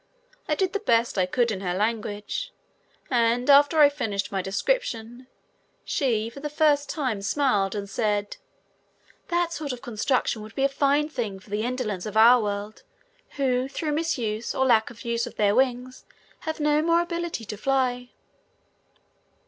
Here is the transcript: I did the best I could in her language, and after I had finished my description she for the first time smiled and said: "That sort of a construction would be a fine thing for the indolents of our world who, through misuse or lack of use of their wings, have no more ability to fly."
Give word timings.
I 0.47 0.55
did 0.55 0.73
the 0.73 0.79
best 0.79 1.15
I 1.19 1.27
could 1.27 1.51
in 1.51 1.61
her 1.61 1.75
language, 1.75 2.51
and 3.11 3.47
after 3.51 3.77
I 3.77 3.83
had 3.83 3.93
finished 3.93 4.31
my 4.31 4.41
description 4.41 5.27
she 5.85 6.27
for 6.27 6.39
the 6.39 6.49
first 6.49 6.89
time 6.89 7.21
smiled 7.21 7.75
and 7.75 7.87
said: 7.87 8.37
"That 9.27 9.53
sort 9.53 9.71
of 9.71 9.77
a 9.77 9.81
construction 9.83 10.41
would 10.41 10.55
be 10.55 10.63
a 10.63 10.69
fine 10.69 11.07
thing 11.07 11.39
for 11.39 11.51
the 11.51 11.61
indolents 11.63 12.07
of 12.07 12.17
our 12.17 12.41
world 12.41 12.81
who, 13.37 13.67
through 13.67 13.91
misuse 13.91 14.55
or 14.55 14.65
lack 14.65 14.89
of 14.89 15.05
use 15.05 15.27
of 15.27 15.35
their 15.35 15.53
wings, 15.53 16.03
have 16.49 16.59
no 16.59 16.81
more 16.81 17.01
ability 17.01 17.45
to 17.45 17.55
fly." 17.55 18.09